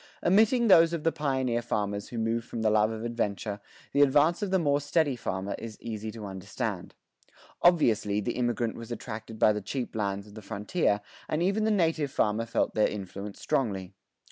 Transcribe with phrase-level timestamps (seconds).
[0.23, 3.59] [21:1] Omitting those of the pioneer farmers who move from the love of adventure,
[3.93, 6.95] the advance of the more steady farmer is easy to understand.
[7.61, 11.69] Obviously the immigrant was attracted by the cheap lands of the frontier, and even the
[11.69, 13.93] native farmer felt their influence strongly.